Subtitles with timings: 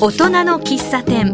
[0.00, 1.32] 大人の喫茶店。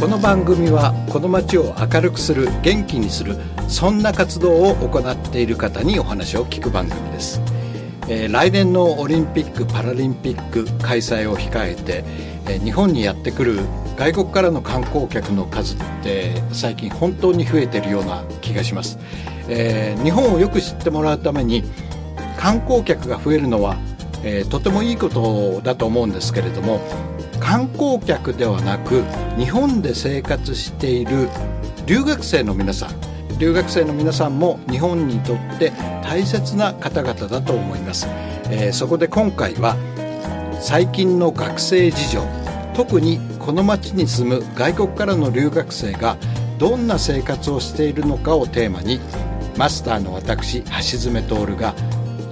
[0.00, 3.36] この番組はこの街を明るくする元気にする
[3.68, 7.40] そんな活動を行っている方にお話を聞く番組です、
[8.08, 12.04] えー来年のオリンピック・パラリンピック開催を控えて、
[12.48, 13.60] えー日本にやってくる
[13.96, 18.98] 外国からの観光客の数って最近本当に増えてるような気がします、
[19.48, 21.62] えー日本をよく知ってもらうために
[22.36, 23.76] 観光客が増えるのは、
[24.24, 26.80] えーとてもいいことだと思うんですけれども
[27.40, 29.04] 観光客ではなく
[29.36, 31.28] 日本で生活している
[31.86, 33.14] 留学生の皆さん。
[33.38, 38.06] 留学生の皆さんも日本にとって大切な方々だと思います、
[38.50, 39.76] えーそこで今回は
[40.60, 42.22] 最近の学生事情
[42.74, 46.16] 特にこの町に住む外国からの留学生が
[46.58, 49.00] どんな生活をしているのかをテーマに
[49.56, 51.74] マスターの私橋爪徹が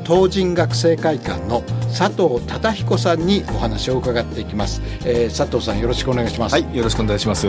[0.04, 1.62] 東人学生会館の
[1.96, 7.46] 佐藤忠彦さんにお話を伺っていきます、えー佐藤さんよろしくお願いします、はい、よろしくお願いします。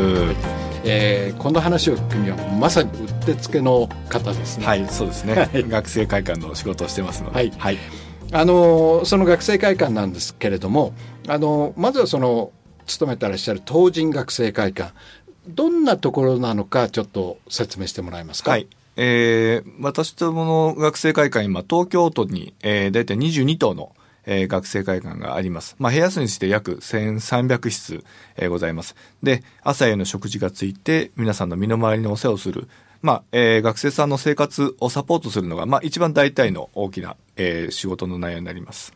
[0.86, 5.34] えーこの話を聞くにはまさにうってつけの方ですね、はい、そうですね。
[5.34, 7.36] はい学生会館の仕事をしてますので。
[7.36, 7.78] はいはい。
[8.31, 10.94] あのその学生会館なんですけれども
[11.28, 12.52] あのまずはその
[12.88, 14.94] 勤めてらっしゃる東人学生会館
[15.48, 18.52] どんなところなのかちょっと説明してもらえますか？
[18.52, 18.68] はい。
[18.96, 23.94] えー、私どもの学生会館、今、東京都に、えー、大体22棟の、
[24.26, 25.76] えー学生会館があります。
[25.80, 28.04] まあ、部屋数にして約1300室、
[28.38, 28.96] えーございます。
[29.22, 32.68] で、朝への食事がついて、皆さんの身の回りのお世話をする。
[33.02, 38.94] まあ、えー学生さんの生活をサポートするのが、まあ、一番大体の大きな、えー仕事の内容になります。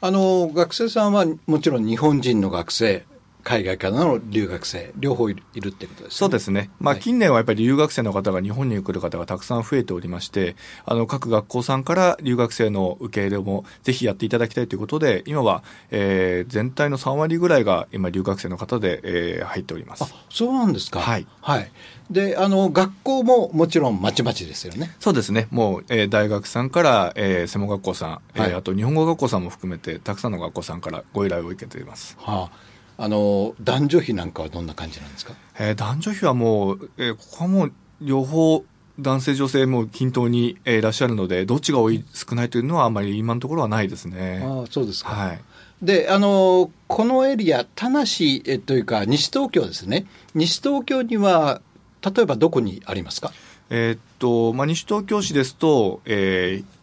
[0.00, 3.04] あの学生さんはもちろん日本人の学生
[3.48, 6.70] 海外からの留学生両方いるってことですねそうですね。
[6.80, 10.54] まあ、はい近年はやっぱり留学生の方が日本に来る方がたくさん増えておりまして、
[10.84, 20.04] あの、各学校さんから留学生の受け入れもぜひやっていただきたいということで、今は、えー全体の3割ぐらいが今留学生の方で、えー入っております。
[20.04, 21.70] あそうなんですかはい、はい、
[22.10, 25.48] であの学校ももちろんまちまちですよねそうですね。
[25.50, 32.16] もう、えー大学さんから、えー専門学校さん、えーはいあと日本語学校さんも含めて、たくさんの学校さんからご依頼を受けています。
[32.20, 32.67] はあ
[32.98, 35.32] あの男女比なんかはどんな感じなんですか？
[35.58, 38.64] えー男女比はもう、えーここはもう、両方、
[38.98, 44.42] 男性、女性も均等に、えーいらっしゃるので、どっちが多い、少ないというのはあんまり今のところはないですね。
[44.44, 45.40] ああそうですか、はい。
[45.80, 48.00] であのこのエリア田無
[48.46, 50.06] えというか西東京ですね。
[50.34, 51.60] 西東京には
[52.04, 53.32] 例えばどこにありますか？
[53.70, 56.78] えーっと、まあ、西東京市ですと、えー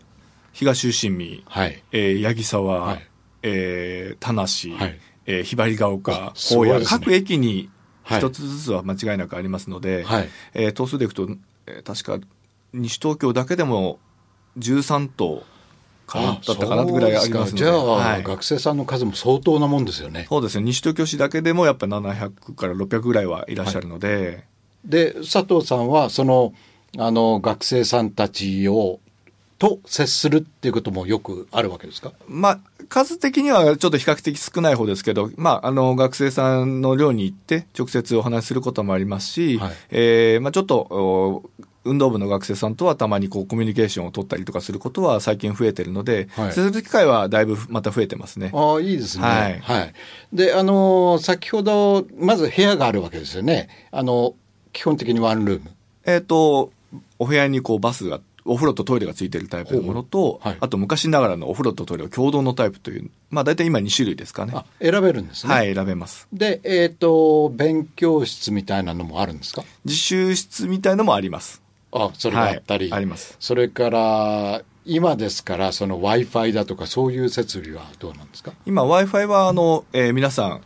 [0.53, 1.83] 東中心見、はい。
[1.91, 3.07] えー八木沢、はい。
[3.43, 4.39] えー田無、
[4.77, 6.85] はいえーひばりが丘ね。
[6.85, 7.69] 各駅に
[8.03, 8.19] はい。
[8.19, 10.29] 一つずつは間違いなくありますので、はい。
[10.53, 11.27] えー頭数でいくと、
[11.67, 12.27] えー確か
[12.73, 13.99] 西東京だけでも
[14.59, 15.43] 13棟
[16.07, 17.57] かな、だったかなぐらいありますので。
[17.57, 18.23] じゃあ、はい。
[18.23, 20.27] 学生さんの数も相当なもんですよね。
[20.29, 20.65] そうですね。
[20.65, 24.45] 西東京市だけでもやっぱ700から600ぐらいはいらっしゃるので、
[24.83, 26.53] で佐藤さんはその
[26.97, 28.99] あの学生さんたちを
[29.57, 32.11] と接するっていうこともよくあるわけですか？
[32.27, 39.73] まあ、数的にはちょっと比較的少ない方ですけど、まあ、あの、学生さんの寮に行って、直接お話しすることもありますし、はい。
[39.91, 41.49] えーまあ、ちょっと、お
[41.85, 46.51] 運動部の学生さんとはたまにこう、コミュニケーションを取ったりとかすることは最近増えてるので、はい。
[46.51, 48.49] 接する機会はだいぶまた増えてますね。
[48.53, 49.61] ああいいですね。
[49.61, 49.93] はい。
[50.33, 53.69] であの先ほどまず部屋があるわけですよね。
[53.91, 54.33] あの
[54.73, 55.71] 基本的にワンルーム。
[56.05, 56.71] えっ、と、
[57.17, 60.57] お部屋にこう、バスが、お風呂とトイレがついてるタイプのものと、はい。
[60.59, 64.53] あと昔ながらのお風呂とトイレを共同のタイプという、まあ大体今2種類ですかね。
[64.55, 65.53] あ選べるんですね。
[65.53, 66.27] はい、選べます。
[66.31, 69.63] でえっ、と勉強室みたいなのもあるんですか？
[69.83, 71.61] 自習室みたいのもあります。
[71.91, 73.35] あそれがあったり、はいあります。
[73.39, 78.51] それから今ですからその w i f i だとかそういう設備はどうなんですか？
[78.67, 80.61] 今 Wi-Fi はあの、えー皆さん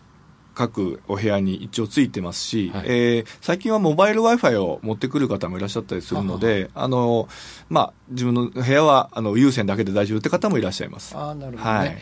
[0.59, 7.29] 各お部屋に一応ついてますし、はいえー最近はモバイル Wi-Fi を持ってくる方もいらっしゃったりするので、あの、
[7.69, 11.15] まあ、自分の部屋はあの有線だけで大丈夫って方もいらっしゃいます。
[11.15, 11.97] ああなるほどね、はい。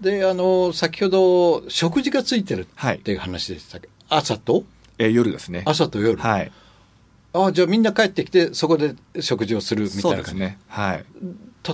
[0.00, 3.86] であの先ほど食事がついてるはいっていう話でしたけ？
[3.86, 4.64] ど、朝と？
[4.98, 5.62] えー夜ですね。
[5.64, 6.50] 朝と夜、はい。
[7.32, 10.58] ああじゃあみんな帰ってきてそこで食事をするみたいな感じ、ですね。
[10.66, 11.04] はい。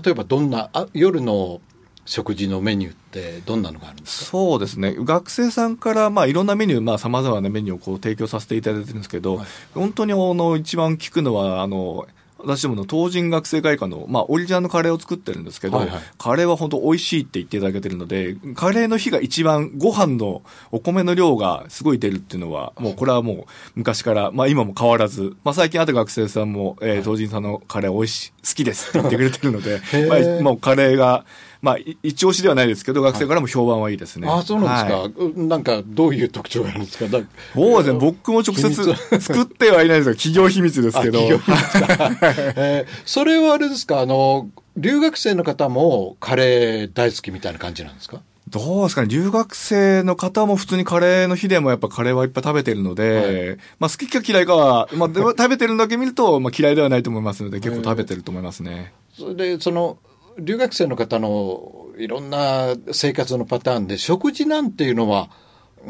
[0.04, 1.62] 例えばどんなあ夜の
[2.10, 4.30] 食事のメニューってどんなのがあるんですか？
[4.32, 4.96] そうですね。
[4.98, 9.46] 学生さんから、まあ、いろんなメニュー、まあ、様々なメニューをこう提供させていただいてるんですけど、はい。
[9.74, 12.08] 本当にあの、一番聞くのは、あの、
[12.42, 16.00] 私どもの東人学生会館の、まあ、オリジナルのカレーを作ってるんですけど、はいはい。
[16.16, 20.42] カレーは本当美味しいって言っていただけてるので、カレーの日が一番ご飯の
[20.72, 31.24] お米の量がすごい出るっていうのは、もうこれはもう昔から、まあ今も変わらず、まあ最近あと学生さんも、えー、東人さんのカレー美味しい、好きですって 言ってくれてるので、まあ、もうカレーが、
[31.62, 34.26] まあ、一押しではないですけど、学生からも評判はいいですね。
[34.28, 37.04] ああ、そうなんですか、はい、なんか、どういう特徴があるんですか？
[37.06, 38.72] そうですね、僕も直接
[39.20, 41.18] 作ってはいないですが、企業秘密ですけど。
[41.20, 42.10] 企業秘密か。
[42.56, 48.22] えー、それはあれですか、あの、留学生の方もカレー大好きみたいな感じなんですか？
[48.50, 58.92] どうですかね、留学生の方も普通にカレーの日でもやっぱカレーはいっぱい食べてるので、はい、まあ好きか嫌いかは、まあ食べてるのだけ見ると、まあ嫌いではないと思いますので、結構食べてると思いますね。
[59.16, 59.98] それで、その、
[60.38, 65.30] 留学生の方のいろんな生活のパターンで、食事なんていうのは、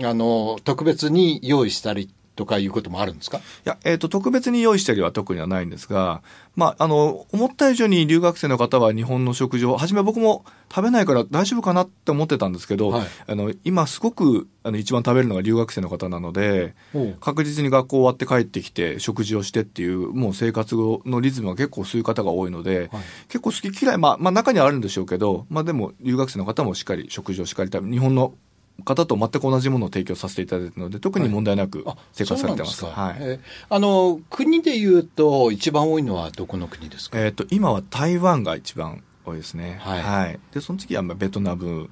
[0.02, 3.38] あの、特別に用意したりとかいうこともあるんですか？
[3.38, 6.22] いや、えっ、ー、と、特別に用意したりは特にはないんですが、
[6.56, 16.74] まあ、あの、思った以上に留学生の方は日本の食事を、初め僕も食べないから大丈夫かなって思ってたんですけど、はい、あの、今すごく、あの、一番食べるのが留学生の方なので、
[17.20, 28.34] 確実に学校終わって帰ってきて食事をしてっていう、もう生活のリズムが結構そういう方が多いので、はい、結構好き嫌い、まあ、まあ中にはあるんでしょうけど、まあでも留学生の方もしっかり食事をしっかり食べ、日本の
[28.80, 32.84] 方と全く同じものを提供させていただいているので、特に問題なく生活されてます。
[32.84, 39.78] はい、あの国でいうと、一番多いのはどこの国ですか、えーと、今は台湾が一番多いですね。
[39.80, 41.90] はい、はい、でその次はベトナム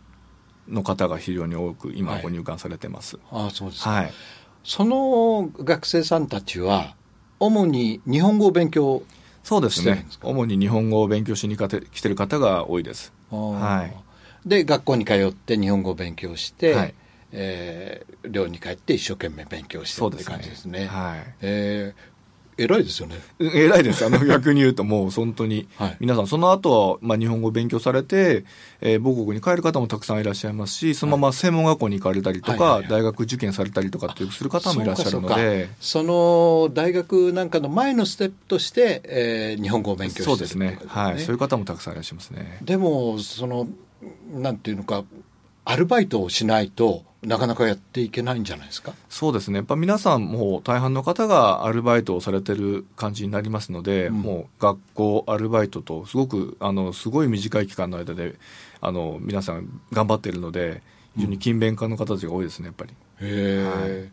[0.68, 3.18] の方が非常に多く、今、ご入管されてます。
[3.30, 4.12] はい、あそうですか、はい、
[4.64, 6.94] その学生さんたちは、
[7.40, 9.02] 主に日本語を勉強
[9.48, 10.06] そうですね。
[10.22, 13.14] 主に日本語を勉強しに来てる方が多いです。
[13.30, 14.07] はい。
[14.48, 16.94] で学校に通って日本語を勉強して、はい、
[17.32, 20.78] えー、寮に帰って一生懸命勉強してって感じですね。
[20.78, 23.16] すねはい、えー、偉いですよね。
[23.38, 24.04] 偉いです。
[24.04, 28.44] あの、逆に言うともう本当に、はい、皆さんその後は、まあ日本語を勉強されて、
[28.80, 35.68] えー、母国に帰る方もたくさんいらっしゃいますし、そのまま専門学校に行かれたりとか、はい、大学受験されたりとかっていうする方もいらっしゃるので。
[35.80, 40.80] その大学なんかの前のステップとして、えー、日本語を勉強してる、そうですね。
[40.88, 41.20] はい。
[41.20, 42.58] そういう方もたくさんいらっしゃいますね。
[42.62, 43.68] でも、その、
[44.32, 45.04] なんていうのか、
[45.64, 48.94] アルバイトをしないとなかなかやっていけないんじゃないですか？
[49.08, 49.56] そうですね。
[49.58, 58.36] やっぱ皆さんも大半の方がアルバイトをされてる感じになりますので、うん、もう学校、アルバイトとすごく、あの、すごい短い期間の間で、
[58.80, 60.82] あの、皆さん頑張ってるので、
[61.16, 62.92] 非常に勤勉家の方たちが多いですね、やっぱり。
[62.92, 64.10] へえ。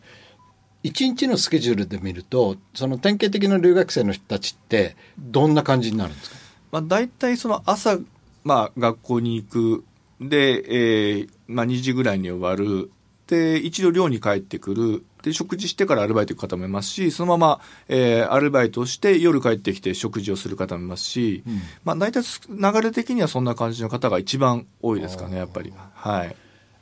[0.84, 6.36] 一、日のスケジュールで見ると、その典型的な留学生の人たちって、どんな感じになるんですか？
[6.72, 7.98] まあ、大体その朝
[8.46, 9.84] まあ、学校に行く。
[10.22, 12.92] で、えー、まあ、2時ぐらいに終わる。
[13.28, 15.04] で、一度寮に帰ってくる。
[15.24, 25.74] で、食事してからアルバイト行く方もいますし、そのまま、えー、アルバイトをして夜帰ってきて食事をする方もいますし、うん、まあ、大体流れ的にはそんな感じの方が一番多いですかね、やっぱり。
[25.96, 26.36] はい。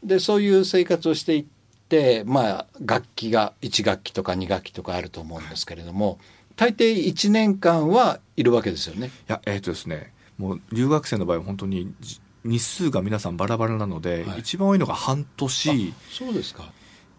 [0.04, 1.46] で、そういう生活をしていっ
[1.88, 6.20] て、まあ、楽器が1学期とか2学期とかあると思うんですけれども、
[6.58, 9.08] 大抵1年間はいるわけですよね。
[9.08, 11.94] いや、えっ、ー、とですね、もう留学生の場合は本当に
[12.44, 15.94] 日数が皆さんバラバラなので、はい、一番多いのが半年。
[16.12, 16.72] そうですか。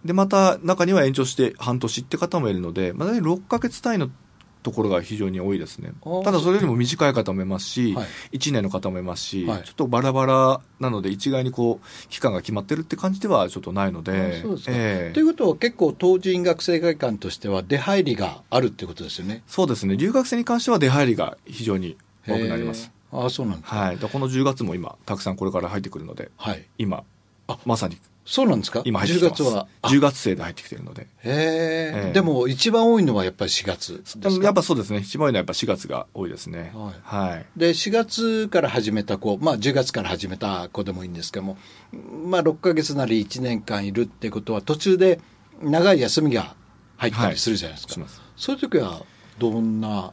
[0.04, 4.10] で、また中には延長して半年って方もいるので、まあ、6ヶ月単位の
[4.62, 5.92] ところが非常に多いですね。
[6.24, 8.02] ただそれよりも短い方もいますし、は
[8.32, 14.42] い、1年の方もいますし、はい、ちょっとバラバラなので一概にこう、期間が決まってるって感じではちょっとないので。
[14.42, 19.42] そうですか、えー、ということは結構当人学生会館としては出入りがあるってことですよね。
[19.46, 19.96] そうですね。
[19.96, 21.96] 留学生に関しては出入りが非常に
[22.26, 22.90] 多くなります。
[23.14, 23.98] あそうなんですはい。
[23.98, 27.04] この10月も今、たくさんこれから入ってくるので、はい、今、
[27.46, 27.96] あまさに。
[28.26, 28.80] そうなんですか？
[28.86, 29.42] 今入ってきてます。
[29.42, 29.68] 10月は。
[29.82, 31.02] 10月生で入ってきてるので。
[31.02, 31.06] へ
[32.08, 32.12] え。
[32.14, 35.00] でも一番多いのはやっぱり4月ですやっぱそうですね。
[35.00, 36.72] 一番多いのはやっぱ4月が多いですね。
[36.74, 37.28] はい。
[37.28, 41.58] はい、で、4月から始めた子、まあ10月から始めた子でもいいんですけども、
[42.26, 45.20] まあ6ヶ月なり1年間いるってことは途中で
[45.62, 46.54] 長い休みが
[46.96, 48.00] 入ったりするじゃないですか。
[48.00, 49.02] はい、そういう時は
[49.38, 50.12] どんな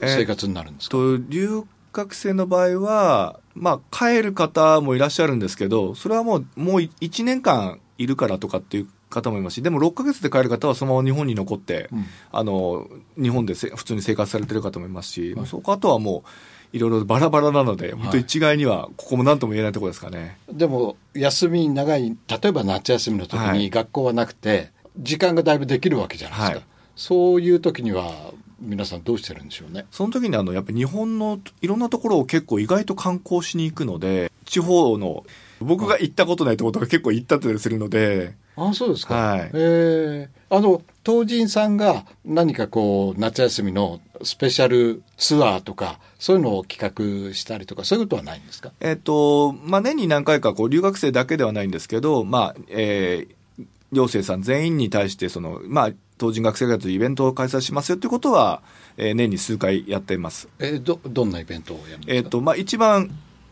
[0.00, 1.64] 生活になるんですか、えー、と留
[1.94, 16.24] 学生の場合は、まあ、帰る方もいらっしゃるんですけど、それはもう、もう1年間いるからとかっていう方もいますし、でも6ヶ月で帰る方はそのまま日本に残って、うん、あの、日本で普通に生活されてる方もいますし、はい、そこあとはも
[16.72, 20.38] う、いろいろバラバラなので、本当一概には、ここも何とも言えないところですかね。
[20.52, 26.56] でも、休み長い、例えば夏休みの時に学校はなくて、時間がだいぶできるわけじゃないですか。
[26.56, 26.64] はい、
[26.96, 29.86] そういう時には、皆さんどうしてるんでしょうね。
[29.90, 35.24] その時にあの、やっぱり日本のいろんなところを結構意外と観光しに行くので、地方の、
[35.60, 38.34] 僕が行ったことないところとか結構行ったりするので。
[38.56, 39.14] あそうですか。
[39.14, 39.40] はい。
[39.40, 48.72] ええー、あの、東人さんが何かこう、夏休みのスペシャルツアーとか、そういうのを企画したりとか、そういうことはないんですか？
[48.80, 58.62] えっ、と、まあ、年に何回かこう、留学生だけではないんですけど、まあ、えー、寮生さん全員に対して、その、まあ、当人学生活イベントを開催しますよということは、
[58.96, 60.48] えー、年に数回やっています。
[60.58, 62.14] えー、ど、どんなイベントをやるんですか？
[62.14, 63.10] えっ、ー、と、まあ、一番、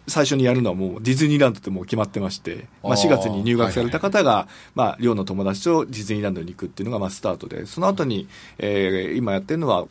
[0.08, 8.26] 最初にやるのはもうディズニーランドってもう決まってまして、まあ、あー4月に入学された方が、まあ、寮の友達とディズニーランドに行くっていうのがまあスタートで、その後に、
[8.58, 9.86] えー今やってるのは、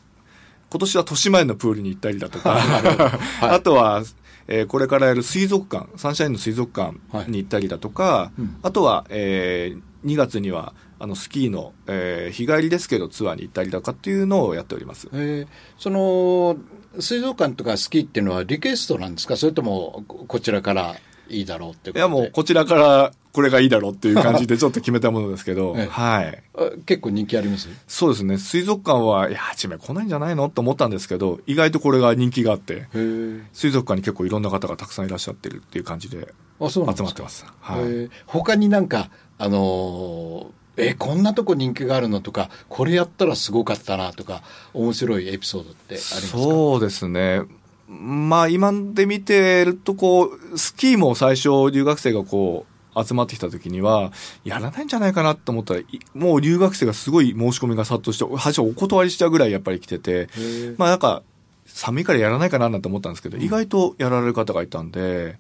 [0.69, 2.57] 今年は豊島園のプールに行ったりだとか、
[3.41, 4.03] あとは、
[4.47, 6.97] えーこれからやる水族館、サンシャインの水族館
[7.29, 8.57] に行ったりだとか、うん。
[8.63, 15.08] あとは、えー2月には、あの、スキーの、えー日帰りですけどツアーに行ったりだとかっていうのをやっております。
[15.13, 16.58] えーその
[17.00, 19.38] 水族館とかスキーっていうのはリクエストなんですか？
[19.38, 20.96] それともここちらから
[21.29, 22.00] いいだろうってことで？
[22.00, 26.43] いやもう、こちらからこれがいいだろうっていう感じで ちょっと決めたものですけど、ええはい。
[26.58, 27.70] あ結構人気あります？
[27.88, 28.38] そうですね。
[28.38, 30.50] 水族館は、いや、初め来ないんじゃないの？
[30.50, 32.88] と思ったんですけど、意外とこれが人気があって、
[33.53, 37.46] 水族館に結構いろんな方がたくさんいらっしゃってるっていう感じで集まってます。
[37.62, 38.10] はい。
[38.25, 44.41] 他になんかあのーえこんなとこ人気があるのとかこれやったらすごかったなとか
[44.73, 46.37] 面白いエピソードってありますか？
[46.37, 47.41] そうですね。
[47.87, 54.13] まあ今で見てるとこう、スキーも最初留学生がこう集まってきた時には、
[54.45, 60.29] やらないんじゃないかなと思ったら、いもう留学生がすごい申し込みが殺到して、最初お断りしちゃうぐらいやっぱり来てて、
[60.77, 61.21] まあなんか、
[61.65, 65.37] 寒いからやらないかななんて思ったんですけど、意外とやられる方がいたんで、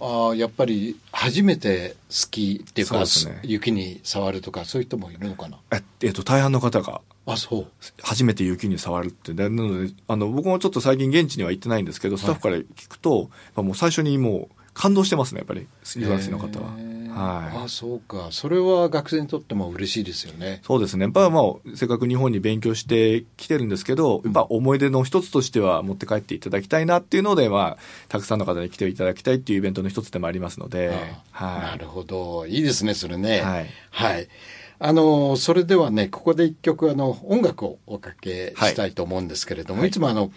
[0.00, 3.06] ああやっぱり初めてスキーっていうかね。
[3.42, 5.58] 雪に触るとかそういう人もいるのかな？
[5.72, 7.00] ええっと、大半の方が。
[7.26, 7.66] あそう。
[8.02, 9.32] 初めて雪に触るって。
[9.32, 16.74] でなので、あの、僕もちょっと最近現地には行ってないんですけど、スタッフから聞くと、まあもう最初にもう感動してますね、やっぱり、留学生の方は。
[17.14, 17.64] はい。
[17.64, 18.28] あそうか。
[18.30, 20.60] それは学生にとっても嬉しいですよね。
[20.64, 21.04] そうですね。
[21.04, 27.78] やっぱまあ、せっかく日本に勉強してきてるんですけど、やっぱ思い出の一つとしては持って帰っていただきたいなっていうので、まあ、
[28.08, 30.92] たくさんの方に来ていただきたいっていうイベントの一つでもありますので、
[31.32, 32.46] ああなはるほど。
[32.46, 33.40] いいですねそれね。
[33.40, 33.66] はい。
[33.90, 34.28] はい。
[34.80, 39.88] あのそれではねここで一曲あの音楽をおかけしたいと思うんですけれども、はい。
[39.88, 40.32] い、つもあの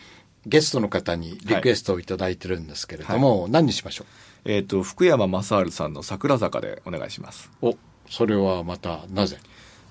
[0.45, 4.07] ゲストの方にリクエストをいただいてるんですけれども、何にしましょい。
[4.45, 7.51] えっ、と、福山雅治さんの桜坂でお願いします。
[7.61, 7.77] うお
[8.09, 9.37] それはまたなぜ？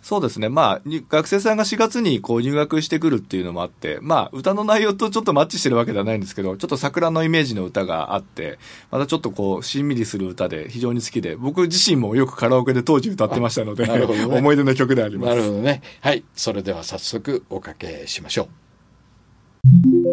[0.07, 0.49] そうですね。
[0.49, 8.61] まあ、に学生さんが4月にこう入学してくるっていうのもあって、まあ、歌の内容とちょっとマッチしてるわけではないんですけど、ちょっと桜のイメージの歌があって、
[8.93, 15.31] またちょっとこう、しんみりする歌で非常に好きで、僕自身もよくカラオケで当時歌ってましたので、 ね 思い出の曲であります。
[15.31, 20.06] なるほどねはいそれでは早速おかけしましょう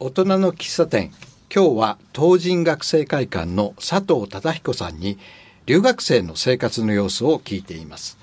[0.00, 1.12] 大人の喫茶店。
[1.54, 5.18] 今日は東人学生会館の佐藤忠彦さんに
[5.66, 8.18] 留学生の生活の様子を聞いています。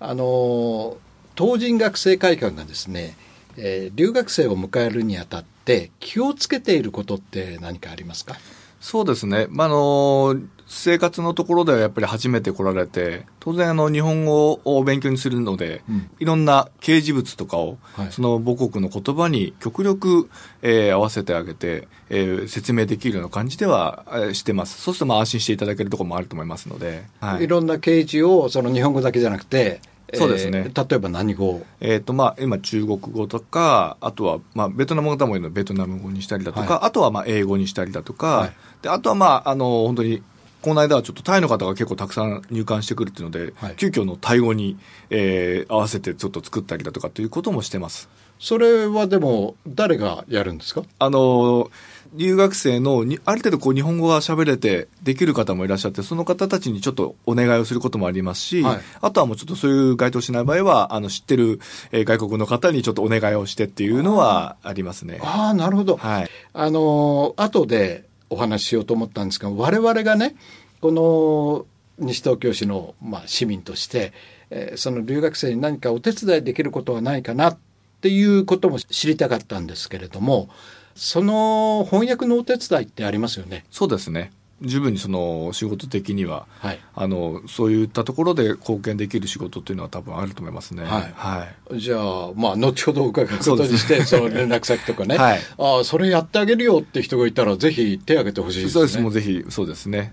[0.00, 0.96] あの
[1.38, 3.16] 東人学生会館がですね、
[3.56, 8.34] えー留学生を迎えるにあたって気をつけていることって何かありますか？
[8.80, 9.46] そうですね。
[9.48, 10.36] まあ、あの、
[10.72, 16.10] 生活のところではやっぱり初めて来られて、当然あの、日本語を勉強にするので、うん。
[16.20, 18.12] いろんな掲示物とかを、はい。
[18.12, 20.30] その母国の言葉に極力、
[20.62, 24.80] えー合わせてあげて、えー説明できるような感じでは、えーしてます。
[24.80, 27.44] そうするとまあ安心していただけるところもあると思いますので、はい。
[27.44, 29.80] い、ろんな掲示をその日本語だけじゃなくて、
[30.14, 30.64] そうですね。
[30.66, 31.62] えー例えば何語？
[31.80, 38.52] えっ、と、まあ、今、中国語とか、あとは、まあ、ベトナム語方もいるので、ベトナム語にしたりだとか、はあとは、まあ、英語にしたりだとか、はい。
[38.82, 40.22] で、あとは、まあ、あの、本当に、
[40.62, 44.78] この間はちょっとタイの方が結構たくさん入館してくるっていうので、はい急遽のタイ語に、
[45.10, 48.08] えー合わせてちょっと作ったりだとかっていうこともしてます。
[48.38, 50.82] それはでも誰がやるんですか？
[50.98, 51.70] あの、
[52.14, 61.60] 留学生のに、ある程度こう日本語が喋れてできる方もいらっしゃって、その方たちにちょっとお願いをすることもありますし、はいあとはもうちょっとそういう該当しない場合は、あの、知ってる、
[61.92, 65.20] えー外国の方にちょっとお願いをしてっていうのはありますね。
[65.22, 66.30] ああなるほど、はい。
[66.54, 70.36] あの後でお話ししようと思ったんですが我々がね
[70.80, 71.66] この
[71.98, 74.12] 西東京市の、まあ、市民として、
[74.48, 77.58] えーその留学生に何かお手伝いできることはないかなっ
[78.00, 80.48] ていうことも知りたかったんですけれども
[80.94, 83.64] その翻訳のお手伝いってありますよね。
[83.70, 84.32] そうですね。
[84.62, 90.84] 十分にその仕事的には、はいあの、そういったところで貢献できる仕事っていうのは多分あると思いますね。
[90.84, 91.80] はいはい。
[91.80, 98.72] じゃあ、まあ、後ほど伺うことにして、その連絡先とかね、 はいああ、それやってあげるよって人がいたら、ぜひ手挙げてほしいですね。
[98.72, 98.98] そうです。
[99.00, 100.12] もうぜひ、そうですね。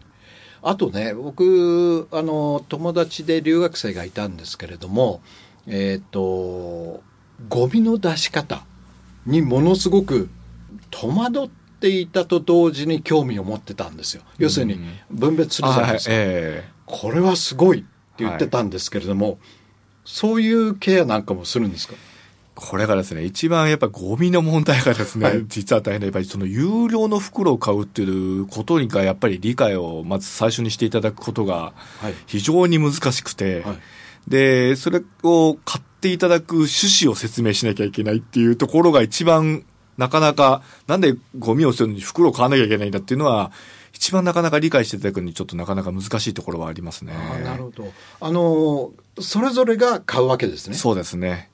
[0.61, 5.21] あとね、僕、あの、友達で留学生がいたんですけれども、
[5.67, 7.01] えっ、と、
[7.49, 8.63] ゴミの出し方
[9.25, 10.29] にものすごく
[10.89, 14.23] 戸惑っていたと同時に興味を持ってたんですよ。
[14.39, 14.79] 要するに、
[15.11, 16.13] 分別するじゃないですか。
[16.15, 16.69] ええ。
[16.85, 19.37] これはすごいって言ってたんですけれども、
[20.05, 21.93] そういうケアなんかもするんですか？
[22.55, 25.45] これがですね、一番やっぱゴミの問題がですね、はい。
[25.47, 28.05] 実は大変で、やっぱりその有料の袋を買うってい
[28.39, 32.13] うことがやっぱり理解をまず最初にしていただくことがはい。
[32.25, 33.77] 非常に難しくて、はい。
[34.27, 39.63] で、それを買っていただく趣旨を説明しなきゃいけないっていうところが一番
[39.97, 43.51] なかなか、なんでゴミを捨てるのに袋を買わなきゃいけないんだっていうのは、
[43.93, 47.13] 一番なかなか理解していただくのにちょっとなかなか難しいところはありますね。
[47.13, 47.91] あなるほど。
[48.19, 50.75] あの、それぞれが買うわけですね。
[50.75, 51.49] そうですね。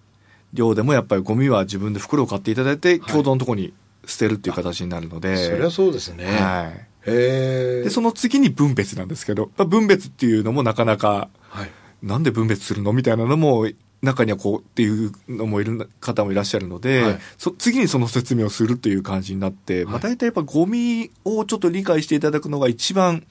[0.51, 3.73] 量でもやっぱりゴミは自分で袋を買っていただいて、共同のところに
[4.05, 5.37] 捨てるっていう形になるので。
[5.37, 6.25] そりゃそうですね。
[6.25, 6.87] はい。
[7.05, 11.71] へで、その次に分別なんですけど、分別っていうのもなかなか、はい、
[12.01, 12.93] なんで分別するの？
[12.93, 13.67] みたいなのも、
[14.03, 23.23] 中にはこうっていうのもいる方もいらっしゃるので、はい、そ次にその説明をするという感じになって、はい、まあ大体やっぱゴミをちょっと理解していただくのが一番、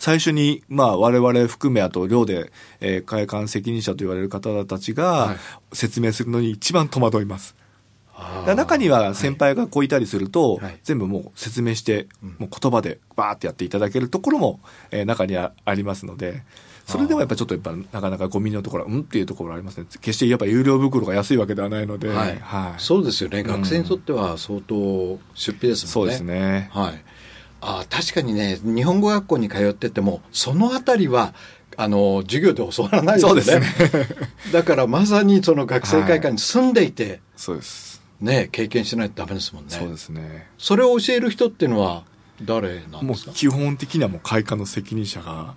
[0.00, 5.36] 最初に、まあ、我々含め、あと、寮で、えー、会館責任者と言われる方たちが、
[5.72, 7.56] 説明するのに一番戸惑います。
[8.54, 12.08] 中には先輩がこういたりすると、はい、全部もう説明して、
[12.38, 14.60] もう言葉でバーってやっていただけるところも、
[14.90, 16.42] えー、中にはありますので、
[16.88, 19.86] それでもやっぱちょっとやっぱなかなかゴミのところは、うんっていうところありますね。
[20.00, 22.08] 決してやっぱ有料袋が安いわけではないので。
[22.08, 22.38] はい。
[22.40, 23.42] はい、そうですよね。
[23.42, 25.92] 学生にとっては相当出費ですもんね。
[25.92, 26.70] そうですね。
[26.72, 27.04] はい。
[27.60, 31.34] あ確かにね、日本語学校に通ってても、そのあたりは、
[31.76, 33.42] あの、授業で教わらないですよね。
[33.42, 34.06] そうですね。
[34.52, 38.00] だからまさにその学生会館に住んでいて、はい、そうです。
[38.20, 39.70] ね、経験しないとダメですもんね。
[39.70, 40.46] そうですね。
[40.58, 42.02] それを教える人っていうのは
[42.42, 43.30] 誰なんですか？
[43.30, 45.54] もう基本的にはもう会館の責任者が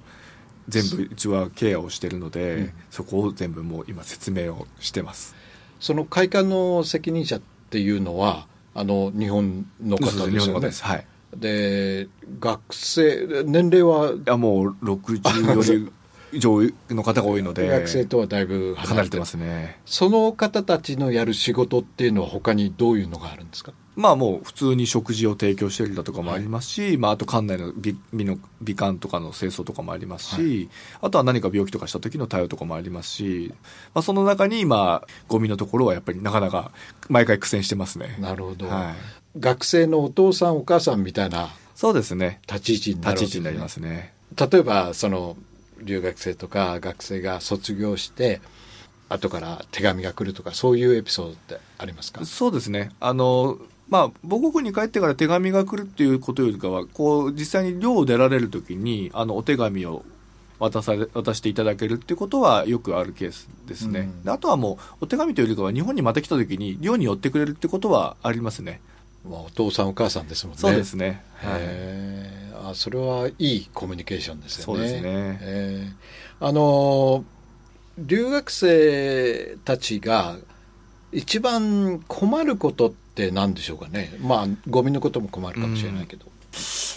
[0.72, 5.36] 全部うちはケアをしてるので、うん、そこを全部もう今説明をしてます。
[5.80, 10.68] その会館の責任者っていうのは、あの、日本の方ですよね？
[10.68, 10.84] です。
[10.84, 11.06] はい。
[11.36, 12.08] で、
[12.40, 14.12] 学生、年齢は？
[14.14, 15.92] いや、もう60より
[16.34, 23.74] 以上の方が多いので 学生とはだいぶ離れてますねその方たちのやる仕事っていうのは他にどういうのがあるんですか？
[24.02, 30.70] まあもう普通に食事を提供してるだとかもありますし、はい、まああと館内の美の美観とかの清掃とかもありますし、はい、
[31.04, 33.54] あとは何か病気とかした時の対応とかもありますし、
[33.94, 36.72] まあその中にまあゴミのところはやっぱりなかなか
[37.08, 38.18] 毎回苦戦してますね。
[38.20, 38.68] なるほど。
[38.68, 42.42] はい、学生のお父さんお母さんみたいなそうですね。
[42.48, 44.14] 立ち位置になる、ね、立ち位置になりますね。
[44.36, 45.38] 例えばその
[45.82, 48.40] 留学生とか学生が卒業して
[49.10, 52.24] 後から手紙が来るとかそういうエピソードってありますか？
[52.24, 53.58] そうですねあの
[53.92, 60.04] まあ、母国に帰ってから手紙が来るっていうことよりかは、こう、実際に寮を出られるときに、あの、お手紙を
[60.60, 64.10] 渡され、渡していただけるっていうことはよくあるケースですね。
[64.24, 68.80] うん、あとはもう、お手紙というよりかは、日本にまた来たときに、寮に寄ってくれるってことはありますね。
[69.30, 70.62] まあ、お父さんお母さんですもんね。
[70.62, 71.24] そうですね。
[71.36, 72.72] はい。
[72.72, 74.66] あそれはいいコミュニケーションですよね。
[74.66, 75.40] そうですね。
[75.42, 77.26] えー、あの
[77.98, 80.38] 留学生たちが
[81.12, 84.14] 一番困ることって何でしょうかね。
[84.22, 86.26] まあゴミのことも困るかもしれないけど。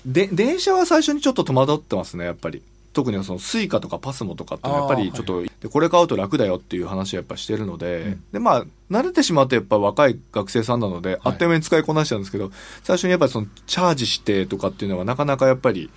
[0.06, 2.62] で電車は最初にちょっと戸惑ってますねやっぱり。
[2.94, 12.52] 特にその Suica とか PASMO とかってやっぱりちょっと、はい、でこれ買うと楽だよっていう話をやっぱしてるので、うん、でまあ慣れてしまうとやっぱ若い学生さんなので、はい、あっという間に使いこなしちゃうんですけど
[12.84, 15.90] 最初にやっぱりそのチャージしてとかっていうのはなかなかやっぱり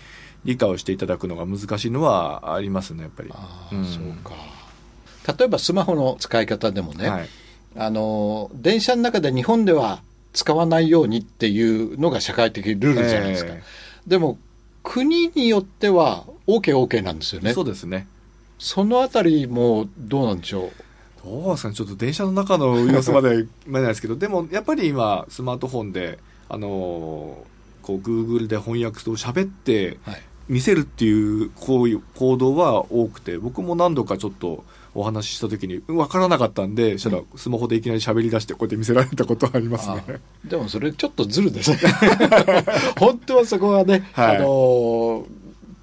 [0.44, 3.30] 理解をしていただくのが難しいのはありますねやっぱり。
[3.32, 4.34] あうん、そうか
[5.38, 7.30] 例えばスマホの使い方でもね、はい、
[7.76, 10.02] あの電車の中で日本では
[10.38, 13.54] 使わないようにっていうのが社会的ルールじゃないですか。
[13.54, 14.38] えー、でも
[14.84, 17.54] 国によっては OK、OK なんですよね。
[17.54, 18.08] そうですね。
[18.60, 20.72] そのあたりもどうなんでしょう？
[21.26, 26.20] どうですかね、ちょっと電車の中の様子まで見えないですけど、でもやっぱり今、スマートフォンで、
[26.50, 29.98] あのー、こう、Google で翻訳と喋って
[30.48, 34.64] 見せるっていう行為、行動は多くて、僕も何度かちょっと、
[34.98, 40.04] お話しした時に分からなかったんで、したらスマホでいきなり喋り出してこうやって見せられたことありますね。
[40.44, 41.78] でもそれちょっとずるですね。
[42.98, 45.26] 本当はそこはね、はい、あのー、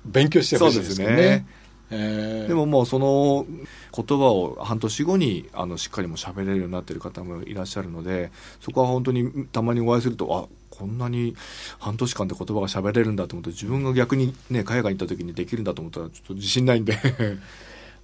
[0.06, 1.06] 勉強してほしいですね。
[1.06, 1.46] ですね。
[1.90, 3.46] えー、でももうその
[3.94, 11.36] 言葉を半年後にあのしっかりも喋れるようになっている方もいらっしゃるのでそこは本当にたまにお会いするとあこんなに
[11.78, 16.98] 半年間で言葉が喋れるんだと思って自分が逆に、ね、海外に行った時にできるんだと思ったらちょっと自信ないんで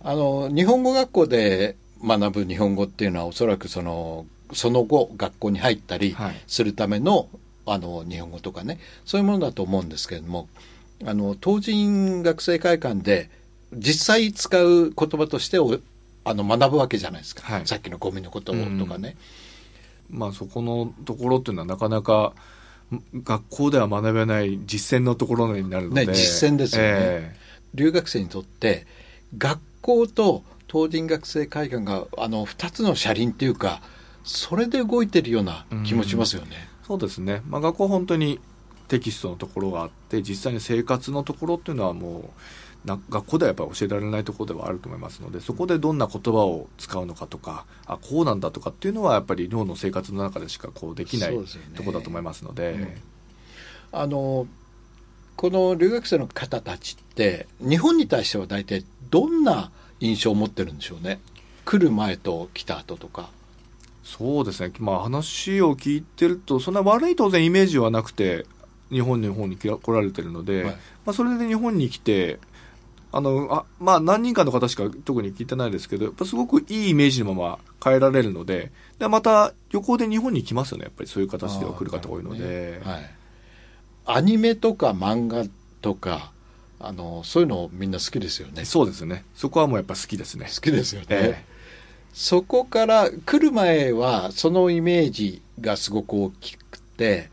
[0.03, 7.29] あの日本語学校で学ぶ日本語っていうのはおそらくそのその後学校に入ったりするための
[7.67, 8.79] はい、あの日本語とかね。
[9.05, 10.49] そういうものだと思うんですけれども
[11.05, 13.31] あの東人学生会館で
[13.73, 15.59] 実際使う言葉として
[16.25, 19.17] あの学ぶわけじゃないですか、はい、さっきのゴミのこととかね。
[20.11, 22.33] まあそこのところっていうのはなかなか
[23.15, 28.87] 学校では学べない実践のところになるので、ね、実践ですよね、えー、留学生にとって
[29.39, 33.83] 学校と東人学生会館があの2つの車輪っていうか
[34.25, 36.69] それで動いてるような気もしますよね。
[36.85, 38.41] うそうですね、まあ、学校本当に
[38.89, 42.25] テキストのところがあって実際に生活のところっていうのはもう
[42.85, 51.45] な学校ではやっぱり教えられないところではあると思いますのでそこでどんな言葉を使うのかとかあこうなんだとかっていうのはやっぱり寮の生活の中でしかこうできない、ね、
[51.77, 52.89] ところだと思いますので、うん、
[53.93, 54.47] あの
[55.37, 59.71] この留学生の方たちって日本に対しては大体どんな
[60.01, 61.21] 印象を持ってるんでしょうね。
[61.65, 63.31] 来る前と来た後とか。
[64.03, 68.45] そうですね、まあ、話を聞いてるとそんな悪い当然イメージはなくて
[68.91, 72.41] 日本の方に来られてるので、はい、まあ、それで日本に来て
[73.13, 78.71] あのあまあ、何人かの方しか特に聞いてないですけど、やっぱすごくいいイメージのまま変えられるので、
[79.01, 82.91] でまた旅行で日本に来ますよね、やっぱりそういう形では来る方多いので、ね。
[82.91, 83.11] はい。
[84.07, 85.45] アニメとか漫画
[85.83, 86.31] とか、
[86.81, 88.65] あのそういうのみんな好きですよね。
[88.65, 89.25] そうですね。
[89.35, 90.47] そこはもうやっぱ好きですね。
[90.47, 91.07] 好きですよね。
[91.11, 91.37] えー、
[92.15, 97.31] そこから来る前はそのイメージがすごく大きくて、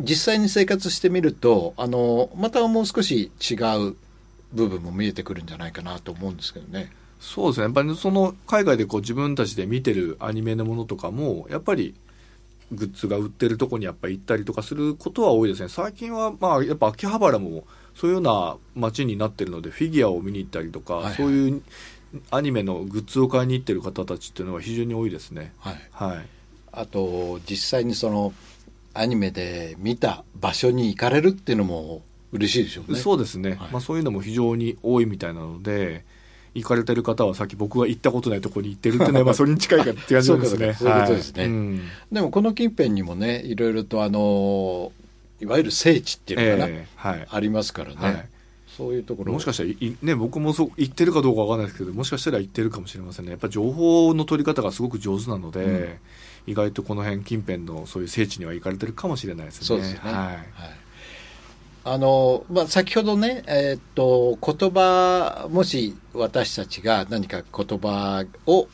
[0.00, 3.96] 実際に生活してみると、あのまたもう少し違う
[4.52, 6.90] 部分も見えてくるんじゃないかなと思うんですけどね。
[7.20, 7.64] そうですね。
[7.64, 11.94] やっぱりその海外でこう自分たちで見てるアニメのものとかも、やっぱり
[12.72, 15.68] グッズが売ってるとこにやっぱり行ったりとかすることは多いですね。
[15.68, 21.62] 最近はまあやっぱ秋葉原もそういうような街になってるので、フィギュアを見に行ったりとか、はいはい、そういう
[22.30, 25.52] アニメのグッズを買いに行ってる方たちっていうのは非常に多いですね。
[25.58, 25.80] はい。
[25.92, 26.26] はい、
[26.72, 28.32] あと実際にその
[28.94, 32.02] アニメで見た場所に行かれるっていうのも
[32.32, 32.98] 嬉しいでしょうね。
[32.98, 36.04] そうですね、はい、まあ、そういうのも非常に多いみたいなので、
[36.54, 40.74] 行かれてる方はさっき僕が行ったことないところに行ってるっていうのは、 まあそれに近いかって感じですね。
[40.74, 41.44] そういうことですね。
[41.44, 41.80] うん、
[42.12, 44.92] でもこの近辺にもね、いろいろとあの、
[45.44, 47.96] いわゆる聖地っていうのかな、えー、はい、ありますからね。
[47.96, 48.28] はい。
[48.76, 49.32] そういうところ。
[49.32, 53.30] もしかしたらい、ね、僕もそう言ってるかどうかわかんないですけどもしかしたら言ってるかもしれませんね。
[53.30, 59.66] やっぱ情報の取り方がすごく上手なので、うん、意外とこの辺近辺のそういう聖地には行かれてるかもしれないですね。
[59.66, 60.44] そうですね、はい、はい。
[61.86, 68.68] あの、まあ、先ほどね、えー、っと、言葉、もし私たちが何か言葉を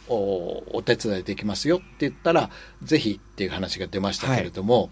[0.70, 2.50] お手伝いできますよって言ったら、
[2.84, 4.90] ぜひっていう話が出ましたけれども、はい、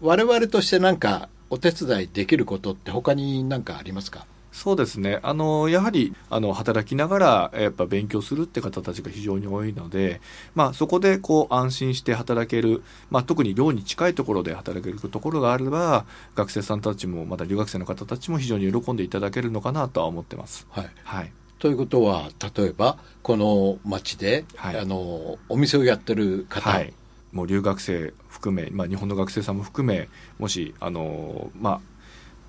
[0.00, 4.26] 我々として何かお手伝いできることって他に何かありますか？
[4.52, 5.20] そうですね。
[5.22, 10.20] あの、やはり、あの、働きながら、やっぱ勉強するって方たちが非常に多いので、
[10.56, 20.66] まあ、そこで、こう、安心して働ける、まあ、特に寮に近いところで働けるところがあれば、学生さんたちも、また留学生の方たちも非常に喜んでいただけるのかなとは思ってます。
[20.70, 20.90] はい。
[21.04, 21.32] はい。
[21.60, 26.92] ということは、例えば、この町で、はい、あの、お店をやってる方、はい、
[27.30, 31.80] もう留学生含め、まあ、日本の学生さんも含め、もし、あの、まあ、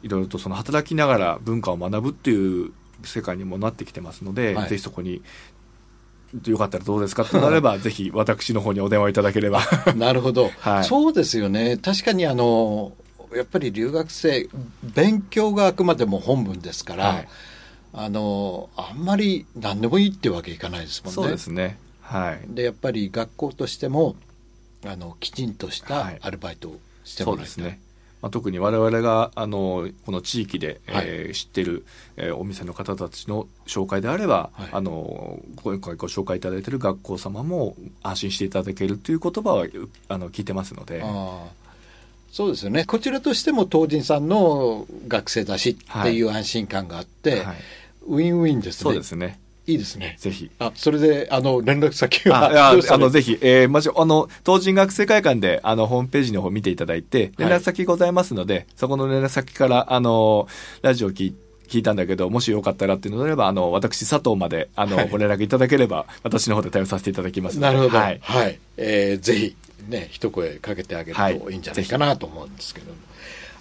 [0.03, 2.71] いろいろとその働きながら文化を学ぶっていう
[3.03, 5.21] 世界にもなってきてますので、はい、ぜひそこに
[6.47, 9.61] よかったらどうですかとなれば、 ぜひ私の方にお電話いただければ。
[9.95, 11.77] なるほど、 はい、そうですよね。
[11.77, 12.93] 確かにあの、
[13.35, 14.49] やっぱり留学生、
[14.83, 17.27] 勉強があくまでも本文ですから、はい、
[17.93, 21.15] あの、あんまり何でもいいってわけいかないですもんね。
[21.15, 21.77] そうですね。
[22.01, 22.41] はい。
[22.47, 24.15] で、やっぱり学校としても、
[24.85, 27.47] あの、きちんとしたアルバイトをしてもらいたい。
[27.47, 27.81] そうですね。
[28.21, 31.85] まあ、特に我々があのこの地域で、はい、えー、知ってる、
[32.17, 39.65] えー、お店の方たちの紹介であれば、はい、あの今回ご紹介いただいている学校様も安心していただけるという言葉は
[40.07, 41.03] あの聞いてますので。
[42.31, 42.85] そうですよね。
[42.85, 47.57] こちらとしても東人さんの学生だしっていう安心感があって、はい、
[48.07, 48.83] ウィンウィンですね。
[48.83, 49.37] そうですね。
[49.71, 50.15] いいですね。
[50.19, 50.49] ぜひ。
[50.59, 60.47] あ、それで、あの、連絡先はああの、ぜひ、えー、まじ、あの、東人学生会館で、あの、ホームページの方見ていただいて、連絡先ございますので、はい、そこの連絡先から、あの、
[60.81, 67.97] ラジオ聞いて、聞いたんだけど、もしよかったらっていうのであれば、あの、私、佐藤まで、あの、はい、ご連絡いただければ、私の方で対応させていただきますなるほど。
[67.97, 68.19] はい。
[68.21, 68.59] はい。
[68.75, 69.55] えー、ぜひ、
[69.87, 72.91] ね、一声かけてあげるといいんじゃないかなと思うんですけど。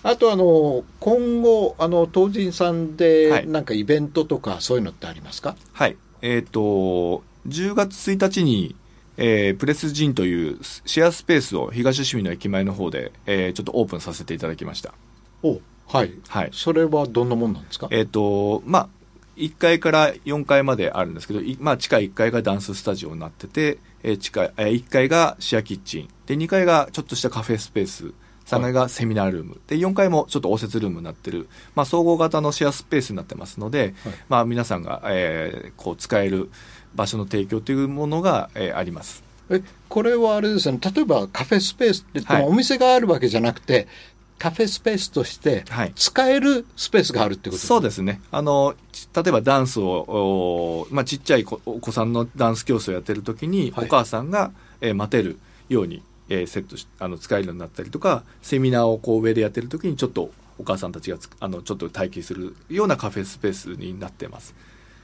[0.02, 5.56] あとあの今後あの東人さんでなんかイベントとかそういうのってありますか？
[5.72, 8.74] はいえっ、ー、と、10月1日に、
[9.16, 14.94] えー、プレスジンというシェアスペースを東市民の駅前の方で、えー、ちょっとオープンさせていただきました。
[15.42, 16.12] おはい。
[16.28, 16.50] はい。
[16.52, 17.88] それはどんなもんなんですか？
[17.90, 18.88] えっ、ー、と、まあ、
[19.36, 26.08] 1階から4階まであるんですけど、まあ、地下1階がダンススタジオになってて、えー、地下、えー、1階がシェアキッチン。
[26.26, 28.12] で、2階がちょっとしたカフェスペース。
[28.58, 36.50] 3階がセミナールーム、で4階もちょっと応接ルームになってる、まあ、総合型のシェアスペースになってますので、はい、まあ、皆さんが、えー、こう使える
[36.94, 39.22] 場所の提供というものが、えー、あります。
[39.50, 40.78] えこれはあれですね。
[40.80, 43.88] 例えばカフェスペースって言っても、お店があるわけじゃなくて
[44.38, 45.64] カフェスペースとして
[45.96, 48.20] 使えるスペースがあるってこと、はい、そうですね。
[48.30, 48.74] あの
[49.14, 64.54] 例えばダンスを、まあ、ちっちゃいお子さんのダンス教室をやってる時に、はい、お母さんが、えー、待てるようにえー、セットしあの使えるようになったりとかセミナーをこう上でやってる時にちょっとお母さんたちがつあのちょっと待機するようなカフェスペースになってます。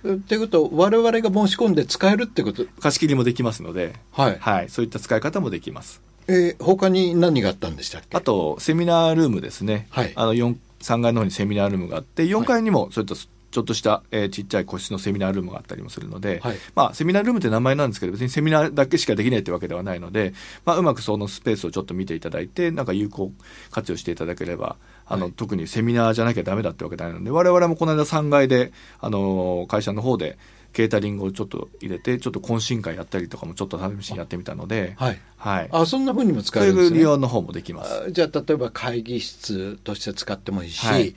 [0.07, 2.65] っていうこと我々が申し込んで使えるってこと？
[2.81, 6.01] 貸し切りもできますので、はいはい、そういった使い方もできます。
[6.29, 8.17] えー他に何があったんでしたっけ？
[8.17, 9.89] あと、セミナールームですね。
[9.91, 13.17] はいあの、4、3階の方にセミナールームがあって、4階にもそういった
[13.57, 16.57] ちょっとした、えーちっちゃい個室のセミナールームがあったりもするので、はい。
[16.75, 20.35] まあ、セミナールームって名前なんですけど、別にセミナーだけしかできないってわけではないので、
[20.66, 23.33] まあ、うまくそのスペースをちょっと見ていただいて、なんか有効
[23.71, 25.33] 活用していただければ、あの、はい。
[25.33, 30.37] 特にセミナーじゃなきゃダメだってわけではないので、我々もこの間3階で、あの、会社の方で、
[30.75, 35.19] ケータリングをちょっと入れて、ちょっと懇親会やったりとかもちょっと試しにやってみたので、はい。
[35.38, 35.69] はい。
[35.73, 36.99] あそんなふうにも使えるんですね。
[36.99, 38.05] 利用の方もできます。
[38.09, 41.14] あじゃあ例えば会議室として使ってもいいし、はい。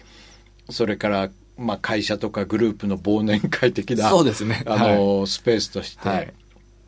[0.69, 4.63] それから、まあ、会社とかグループの忘年会的なそうですね。
[4.65, 6.27] あの、スペースとしはい。
[6.27, 6.33] て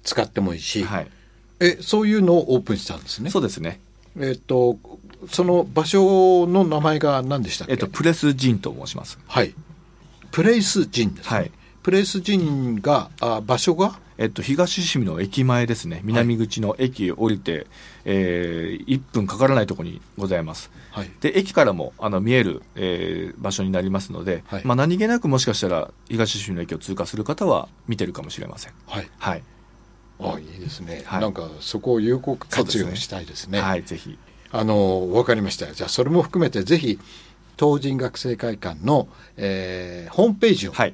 [0.04, 1.08] 使ってもいいし、はい。
[1.60, 3.30] えそういうのをオープンしたんですね？
[3.30, 3.80] そうですね。
[4.20, 4.78] えっと
[5.30, 9.20] その場所の名前が何でしたっけ、えっと、プレスジンと申します。
[9.28, 9.54] はい。
[10.32, 11.52] プレイスジンですね、はい。
[11.84, 14.00] プレイスジンがあ場所が？
[14.22, 16.02] えっと、東伏見の駅前ですね。
[16.04, 17.66] 南口の駅降りて、
[18.06, 20.70] えー、1分かからないところにございます。
[20.92, 28.74] はいで、駅からもあの見える、えー場所になりますので、はいまあ何気なくもしかしたら東伏見の駅を通過する方は見てるかもしれません。
[28.86, 29.44] はいはい。
[30.20, 34.20] あいいですね、はいなんかそこを有効活用そうですねしたいですねはい、ぜひ。
[34.52, 35.74] あの、わかりました。
[35.74, 37.00] じゃあ、それも含めて、ぜひ、
[37.58, 39.08] 東人学生会館の、
[39.38, 40.94] えーホームページをはい。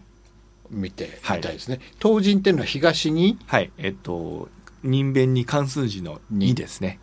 [0.71, 1.79] 見てはいみたいですね。
[2.01, 3.37] 東人っていうのは東に？
[3.47, 3.71] はい。
[3.77, 4.49] えっと、
[4.83, 6.99] 人弁に関数字の2ですね。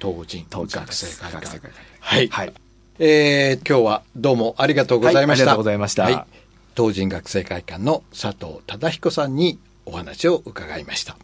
[0.00, 1.82] 東人東人学生会館学生会館。
[2.00, 2.28] はい。
[2.28, 2.52] はい。
[2.98, 5.46] えー今日はどうもありがとうございました。
[5.46, 6.26] はいありがとうございましたはい
[6.76, 11.16] 東人学生会館の佐藤忠彦さんにお話を伺いました。